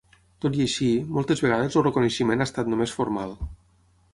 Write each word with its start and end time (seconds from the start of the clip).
Tot 0.45 0.55
i 0.59 0.61
així, 0.63 0.87
moltes 1.17 1.43
vegades 1.45 1.77
el 1.81 1.85
reconeixement 1.89 2.41
ha 2.45 2.51
estat 2.51 2.73
només 2.73 2.99
formal. 3.01 3.37